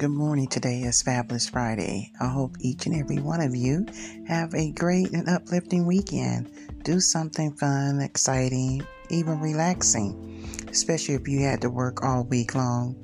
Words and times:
Good 0.00 0.12
morning. 0.12 0.46
Today 0.46 0.80
is 0.80 1.02
Fabulous 1.02 1.50
Friday. 1.50 2.10
I 2.18 2.28
hope 2.28 2.56
each 2.58 2.86
and 2.86 2.94
every 2.98 3.18
one 3.18 3.42
of 3.42 3.54
you 3.54 3.84
have 4.26 4.54
a 4.54 4.72
great 4.72 5.12
and 5.12 5.28
uplifting 5.28 5.84
weekend. 5.84 6.50
Do 6.84 7.00
something 7.00 7.52
fun, 7.52 8.00
exciting, 8.00 8.82
even 9.10 9.38
relaxing, 9.40 10.42
especially 10.70 11.16
if 11.16 11.28
you 11.28 11.42
had 11.42 11.60
to 11.60 11.68
work 11.68 12.02
all 12.02 12.24
week 12.24 12.54
long. 12.54 12.94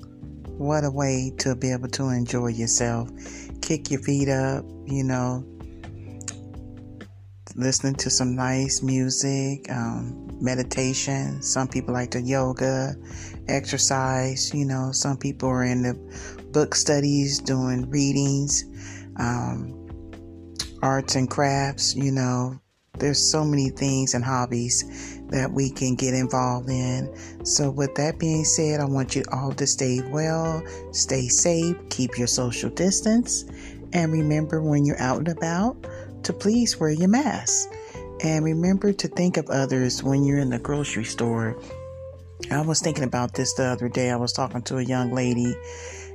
What 0.56 0.84
a 0.84 0.90
way 0.90 1.34
to 1.40 1.54
be 1.54 1.70
able 1.70 1.88
to 1.88 2.08
enjoy 2.08 2.46
yourself. 2.46 3.10
Kick 3.60 3.90
your 3.90 4.00
feet 4.00 4.30
up, 4.30 4.64
you 4.86 5.04
know, 5.04 5.44
listening 7.56 7.94
to 7.94 8.10
some 8.10 8.36
nice 8.36 8.82
music, 8.82 9.70
um, 9.70 10.28
meditation. 10.40 11.40
Some 11.42 11.68
people 11.68 11.94
like 11.94 12.10
to 12.10 12.20
yoga, 12.20 12.94
exercise. 13.48 14.52
You 14.54 14.66
know, 14.66 14.92
some 14.92 15.16
people 15.16 15.48
are 15.48 15.64
in 15.64 15.82
the 15.82 15.94
book 16.52 16.74
studies, 16.74 17.38
doing 17.38 17.88
readings, 17.88 18.64
um, 19.18 19.88
arts 20.82 21.14
and 21.14 21.30
crafts. 21.30 21.96
You 21.96 22.12
know, 22.12 22.60
there's 22.98 23.22
so 23.22 23.44
many 23.44 23.70
things 23.70 24.14
and 24.14 24.24
hobbies 24.24 25.18
that 25.28 25.50
we 25.50 25.70
can 25.70 25.94
get 25.94 26.14
involved 26.14 26.68
in. 26.68 27.10
So, 27.44 27.70
with 27.70 27.94
that 27.94 28.18
being 28.18 28.44
said, 28.44 28.80
I 28.80 28.84
want 28.84 29.16
you 29.16 29.22
all 29.32 29.52
to 29.52 29.66
stay 29.66 30.02
well, 30.10 30.62
stay 30.92 31.28
safe, 31.28 31.76
keep 31.88 32.18
your 32.18 32.26
social 32.26 32.70
distance, 32.70 33.44
and 33.92 34.12
remember 34.12 34.62
when 34.62 34.84
you're 34.84 35.00
out 35.00 35.18
and 35.18 35.28
about 35.28 35.76
to 36.26 36.32
please 36.32 36.78
wear 36.80 36.90
your 36.90 37.08
mask. 37.08 37.70
And 38.22 38.44
remember 38.44 38.92
to 38.92 39.08
think 39.08 39.36
of 39.36 39.48
others 39.48 40.02
when 40.02 40.24
you're 40.24 40.38
in 40.38 40.50
the 40.50 40.58
grocery 40.58 41.04
store. 41.04 41.56
I 42.50 42.60
was 42.62 42.80
thinking 42.80 43.04
about 43.04 43.34
this 43.34 43.54
the 43.54 43.64
other 43.64 43.88
day. 43.88 44.10
I 44.10 44.16
was 44.16 44.32
talking 44.32 44.62
to 44.62 44.78
a 44.78 44.82
young 44.82 45.12
lady, 45.12 45.54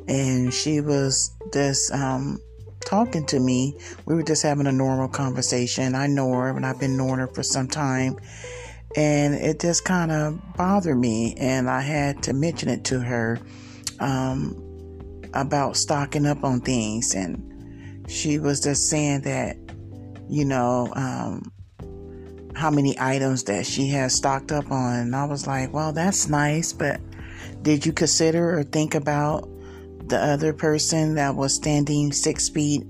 and 0.08 0.54
she 0.54 0.82
was 0.82 1.32
just 1.54 1.94
um, 1.94 2.42
talking 2.82 3.26
to 3.28 3.40
me. 3.40 3.78
We 4.06 4.16
were 4.16 4.24
just 4.24 4.44
having 4.44 4.68
a 4.68 4.72
normal 4.72 5.08
conversation. 5.08 5.96
I 5.96 6.08
know 6.08 6.30
her, 6.34 6.50
and 6.50 6.66
I've 6.66 6.80
been 6.80 6.98
knowing 6.98 7.20
her 7.20 7.28
for 7.28 7.44
some 7.44 7.68
time. 7.68 8.18
And 8.98 9.34
it 9.34 9.62
just 9.62 9.86
kind 9.86 10.12
of 10.12 10.40
bothered 10.58 10.98
me, 10.98 11.36
and 11.38 11.70
I 11.70 11.82
had 11.82 12.24
to 12.24 12.34
mention 12.34 12.68
it 12.68 12.84
to 12.86 13.00
her 13.00 13.40
um, 14.02 15.22
about 15.34 15.78
stocking 15.78 16.26
up 16.26 16.44
on 16.44 16.60
things. 16.60 17.16
And 17.16 18.10
she 18.10 18.40
was 18.40 18.60
just 18.60 18.90
saying 18.90 19.22
that 19.22 19.56
you 20.32 20.46
know, 20.46 20.88
um, 20.96 21.52
how 22.56 22.72
many 22.72 22.96
items 22.98 23.44
that 23.44 23.66
she 23.66 23.90
has 23.90 24.16
stocked 24.16 24.52
up 24.52 24.72
on. 24.72 24.96
And 24.96 25.16
I 25.16 25.26
was 25.26 25.46
like, 25.46 25.74
well, 25.74 25.92
that's 25.92 26.30
nice, 26.30 26.72
but 26.72 27.02
did 27.62 27.86
you 27.86 27.92
consider 27.92 28.58
or 28.58 28.64
think 28.64 28.96
about 28.96 29.50
the 30.08 30.18
other 30.18 30.54
person 30.54 31.16
that 31.16 31.36
was 31.36 31.54
standing 31.54 32.14
six 32.14 32.48
feet, 32.48 32.84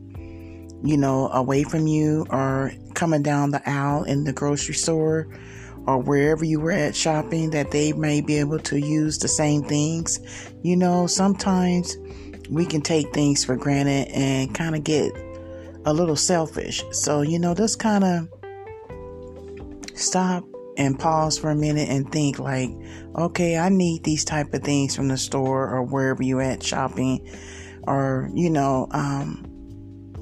you 0.83 0.97
know, 0.97 1.29
away 1.29 1.63
from 1.63 1.87
you 1.87 2.27
or 2.29 2.73
coming 2.93 3.23
down 3.23 3.49
the 3.49 3.67
aisle 3.67 4.03
in 4.03 4.23
the 4.23 4.33
grocery 4.33 4.75
store 4.75 5.27
or 5.87 5.97
wherever 5.97 6.45
you 6.45 6.59
were 6.59 6.71
at 6.71 6.95
shopping 6.95 7.49
that 7.49 7.71
they 7.71 7.91
may 7.91 8.21
be 8.21 8.37
able 8.37 8.59
to 8.59 8.77
use 8.79 9.17
the 9.17 9.27
same 9.27 9.63
things? 9.63 10.19
You 10.61 10.77
know, 10.77 11.07
sometimes 11.07 11.97
we 12.51 12.67
can 12.67 12.81
take 12.81 13.11
things 13.13 13.43
for 13.43 13.55
granted 13.55 14.09
and 14.09 14.53
kind 14.53 14.75
of 14.75 14.83
get 14.83 15.11
a 15.85 15.93
little 15.93 16.15
selfish. 16.15 16.83
So, 16.91 17.21
you 17.21 17.39
know, 17.39 17.53
just 17.53 17.79
kind 17.79 18.03
of 18.03 18.29
stop 19.95 20.43
and 20.77 20.97
pause 20.97 21.37
for 21.37 21.49
a 21.49 21.55
minute 21.55 21.89
and 21.89 22.11
think 22.11 22.39
like, 22.39 22.69
okay, 23.15 23.57
I 23.57 23.69
need 23.69 24.03
these 24.03 24.23
type 24.23 24.53
of 24.53 24.63
things 24.63 24.95
from 24.95 25.07
the 25.07 25.17
store 25.17 25.69
or 25.69 25.83
wherever 25.83 26.23
you 26.23 26.39
at 26.39 26.63
shopping 26.63 27.27
or, 27.83 28.29
you 28.33 28.49
know, 28.49 28.87
um, 28.91 29.47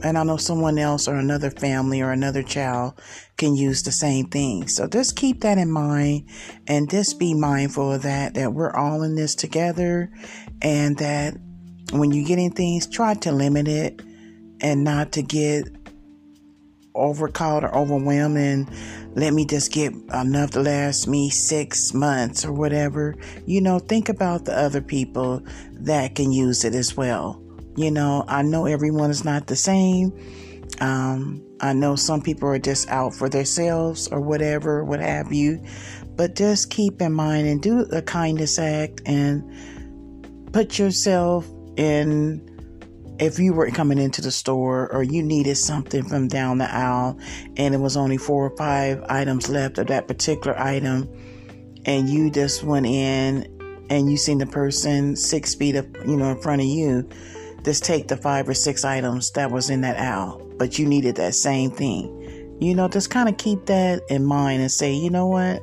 and 0.02 0.18
I 0.18 0.24
know 0.24 0.38
someone 0.38 0.78
else 0.78 1.08
or 1.08 1.16
another 1.16 1.52
family 1.52 2.02
or 2.02 2.12
another 2.12 2.42
child 2.42 2.94
can 3.38 3.56
use 3.56 3.84
the 3.84 3.92
same 3.92 4.28
thing. 4.28 4.68
So 4.68 4.88
just 4.88 5.16
keep 5.16 5.42
that 5.42 5.58
in 5.58 5.70
mind 5.70 6.30
and 6.68 6.90
just 6.90 7.20
be 7.20 7.34
mindful 7.34 7.92
of 7.92 8.04
that, 8.04 8.34
that 8.36 8.54
we're 8.54 8.74
all 8.74 9.04
in 9.04 9.16
this 9.16 9.36
together 9.36 10.10
and 10.62 10.98
that 10.98 11.36
when 11.92 12.12
you're 12.12 12.28
getting 12.28 12.52
things, 12.52 12.88
try 12.88 13.14
to 13.16 13.32
limit 13.32 13.68
it 13.68 14.02
and 14.62 14.84
not 14.84 15.12
to 15.14 15.22
get 15.22 15.68
overcaught 16.96 17.64
or 17.64 17.76
overwhelmed 17.76 18.38
and 18.38 18.70
let 19.16 19.34
me 19.34 19.46
just 19.46 19.72
get 19.72 19.94
enough 20.14 20.52
to 20.52 20.62
last 20.62 21.08
me 21.08 21.30
six 21.30 21.94
months 21.94 22.46
or 22.46 22.54
whatever. 22.54 23.16
You 23.46 23.62
know, 23.62 23.80
think 23.80 24.10
about 24.10 24.46
the 24.46 24.58
other 24.58 24.82
people 24.82 25.42
that 25.74 26.16
can 26.16 26.32
use 26.32 26.64
it 26.64 26.76
as 26.76 26.96
well. 26.96 27.42
You 27.76 27.92
know, 27.92 28.26
I 28.28 28.42
know 28.42 28.66
everyone 28.66 29.10
is 29.10 29.24
not 29.24 29.48
the 29.48 29.56
same. 29.56 30.12
Um, 30.80 31.44
I 31.62 31.74
know 31.74 31.96
some 31.96 32.22
people 32.22 32.50
are 32.50 32.60
just 32.60 32.88
out 32.90 33.14
for 33.14 33.30
themselves 33.30 34.08
or 34.08 34.22
whatever, 34.22 34.84
what 34.84 35.00
have 35.00 35.34
you. 35.34 35.64
But 36.16 36.36
just 36.36 36.70
keep 36.70 37.02
in 37.02 37.14
mind 37.14 37.48
and 37.48 37.62
do 37.62 37.82
a 37.92 38.02
kindness 38.02 38.60
act 38.60 39.02
and 39.06 39.44
put 40.52 40.78
yourself 40.78 41.48
in 41.78 42.49
if 43.20 43.38
you 43.38 43.54
were 43.54 43.70
coming 43.70 43.98
into 43.98 44.22
the 44.22 44.32
store 44.32 44.92
or 44.94 45.04
you 45.04 45.22
needed 45.22 45.56
something 45.56 46.08
from 46.08 46.28
down 46.28 46.58
the 46.58 46.74
aisle 46.74 47.20
and 47.58 47.76
it 47.76 47.78
was 47.78 47.98
only 47.98 48.18
four 48.18 48.46
or 48.46 48.56
five 48.56 49.04
items 49.10 49.50
left 49.50 49.78
of 49.78 49.88
that 49.88 50.08
particular 50.08 50.58
item 50.58 51.08
and 51.86 52.10
you 52.10 52.32
just 52.32 52.64
went 52.64 52.86
in 52.86 53.46
and 53.90 54.10
you 54.10 54.18
seen 54.18 54.38
the 54.38 54.46
person 54.46 55.16
six 55.16 55.54
feet 55.54 55.76
up 55.76 55.86
you 56.08 56.16
know 56.16 56.32
in 56.32 56.42
front 56.42 56.62
of 56.62 56.68
you 56.68 57.08
just 57.64 57.84
take 57.84 58.08
the 58.08 58.16
five 58.16 58.48
or 58.48 58.54
six 58.54 58.86
items 58.86 59.32
that 59.32 59.52
was 59.52 59.70
in 59.70 59.82
that 59.82 60.00
aisle 60.00 60.42
but 60.58 60.80
you 60.80 60.86
needed 60.86 61.16
that 61.16 61.34
same 61.34 61.72
thing. 61.72 62.58
You 62.62 62.76
know 62.76 62.88
just 62.88 63.10
kind 63.10 63.28
of 63.28 63.38
keep 63.38 63.66
that 63.66 64.02
in 64.10 64.26
mind 64.26 64.62
and 64.62 64.72
say 64.72 64.94
you 64.94 65.10
know 65.10 65.28
what? 65.28 65.62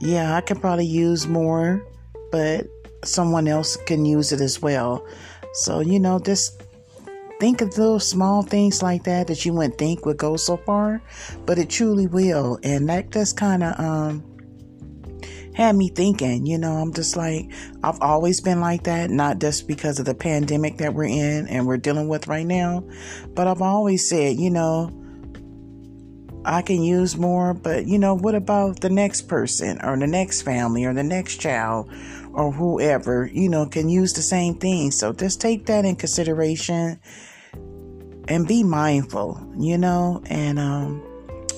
Yeah 0.00 0.34
i 0.34 0.40
could 0.42 0.60
probably 0.60 0.86
use 0.86 1.26
more 1.26 1.86
but 2.30 2.66
someone 3.02 3.48
else 3.48 3.76
can 3.86 4.04
use 4.04 4.30
it 4.32 4.42
as 4.42 4.60
well 4.60 5.06
so, 5.52 5.80
you 5.80 5.98
know, 5.98 6.18
just 6.18 6.62
think 7.40 7.60
of 7.60 7.74
those 7.74 8.06
small 8.06 8.42
things 8.42 8.82
like 8.82 9.04
that 9.04 9.26
that 9.28 9.44
you 9.44 9.54
wouldn't 9.54 9.78
think 9.78 10.04
would 10.04 10.18
go 10.18 10.36
so 10.36 10.58
far, 10.58 11.02
but 11.46 11.58
it 11.58 11.70
truly 11.70 12.06
will. 12.06 12.58
And 12.62 12.88
that 12.88 13.10
just 13.10 13.36
kind 13.36 13.62
of 13.62 13.80
um, 13.80 14.30
had 15.54 15.74
me 15.74 15.88
thinking, 15.88 16.46
you 16.46 16.58
know, 16.58 16.72
I'm 16.72 16.92
just 16.92 17.16
like, 17.16 17.50
I've 17.82 18.00
always 18.00 18.40
been 18.40 18.60
like 18.60 18.84
that, 18.84 19.10
not 19.10 19.40
just 19.40 19.66
because 19.66 19.98
of 19.98 20.04
the 20.04 20.14
pandemic 20.14 20.78
that 20.78 20.94
we're 20.94 21.04
in 21.04 21.48
and 21.48 21.66
we're 21.66 21.78
dealing 21.78 22.08
with 22.08 22.28
right 22.28 22.46
now, 22.46 22.84
but 23.34 23.46
I've 23.46 23.62
always 23.62 24.08
said, 24.08 24.36
you 24.36 24.50
know, 24.50 24.90
I 26.44 26.62
can 26.62 26.82
use 26.82 27.16
more, 27.16 27.52
but 27.54 27.86
you 27.86 27.98
know, 27.98 28.14
what 28.14 28.34
about 28.34 28.80
the 28.80 28.90
next 28.90 29.22
person 29.22 29.80
or 29.82 29.96
the 29.98 30.06
next 30.06 30.42
family 30.42 30.84
or 30.84 30.94
the 30.94 31.02
next 31.02 31.38
child 31.38 31.90
or 32.32 32.50
whoever, 32.50 33.26
you 33.26 33.48
know, 33.48 33.66
can 33.66 33.88
use 33.88 34.12
the 34.12 34.22
same 34.22 34.54
thing. 34.54 34.90
So 34.90 35.12
just 35.12 35.40
take 35.40 35.66
that 35.66 35.84
in 35.84 35.96
consideration 35.96 36.98
and 38.28 38.46
be 38.46 38.62
mindful, 38.62 39.54
you 39.58 39.76
know. 39.76 40.22
And 40.26 40.58
um, 40.58 41.02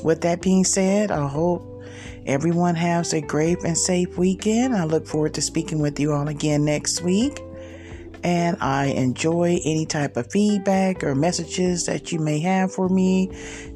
with 0.02 0.22
that 0.22 0.42
being 0.42 0.64
said, 0.64 1.10
I 1.10 1.28
hope 1.28 1.84
everyone 2.26 2.74
has 2.74 3.12
a 3.12 3.20
great 3.20 3.62
and 3.62 3.78
safe 3.78 4.18
weekend. 4.18 4.74
I 4.74 4.84
look 4.84 5.06
forward 5.06 5.34
to 5.34 5.42
speaking 5.42 5.80
with 5.80 6.00
you 6.00 6.12
all 6.12 6.28
again 6.28 6.64
next 6.64 7.02
week 7.02 7.40
and 8.22 8.56
I 8.60 8.86
enjoy 8.86 9.58
any 9.64 9.86
type 9.86 10.16
of 10.16 10.30
feedback 10.30 11.02
or 11.02 11.14
messages 11.14 11.86
that 11.86 12.12
you 12.12 12.18
may 12.18 12.40
have 12.40 12.72
for 12.72 12.88
me. 12.88 13.30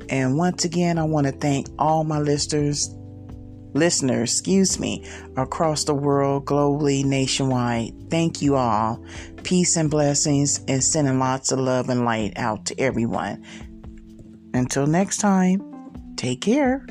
And 0.09 0.37
once 0.37 0.65
again, 0.65 0.99
I 0.99 1.05
want 1.05 1.27
to 1.27 1.33
thank 1.33 1.69
all 1.79 2.05
my 2.05 2.19
listeners, 2.19 2.95
listeners, 3.75 4.33
excuse 4.33 4.79
me, 4.79 5.05
across 5.37 5.85
the 5.85 5.95
world, 5.95 6.45
globally, 6.45 7.05
nationwide. 7.05 8.11
Thank 8.11 8.41
you 8.41 8.57
all. 8.57 9.05
Peace 9.43 9.77
and 9.77 9.91
blessings, 9.91 10.61
and 10.69 10.83
sending 10.83 11.19
lots 11.19 11.53
of 11.53 11.59
love 11.59 11.89
and 11.89 12.05
light 12.05 12.33
out 12.37 12.67
to 12.67 12.81
everyone. 12.81 13.45
Until 14.55 14.87
next 14.87 15.19
time, 15.19 15.61
take 16.17 16.41
care. 16.41 16.87